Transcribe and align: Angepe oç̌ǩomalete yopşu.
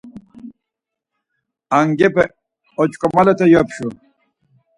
Angepe 1.77 2.23
oç̌ǩomalete 2.81 3.45
yopşu. 3.53 3.87